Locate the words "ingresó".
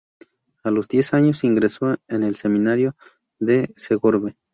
1.43-1.95